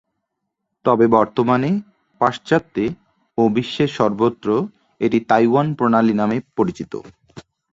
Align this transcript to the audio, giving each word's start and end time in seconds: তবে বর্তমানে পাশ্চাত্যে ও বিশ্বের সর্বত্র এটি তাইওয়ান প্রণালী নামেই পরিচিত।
তবে 0.85 1.05
বর্তমানে 1.15 1.69
পাশ্চাত্যে 2.21 2.85
ও 3.37 3.43
বিশ্বের 3.55 3.89
সর্বত্র 3.97 4.47
এটি 5.01 5.19
তাইওয়ান 5.29 5.67
প্রণালী 5.77 6.13
নামেই 6.13 6.41
পরিচিত। 6.57 6.93